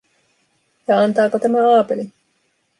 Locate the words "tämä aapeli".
1.39-2.11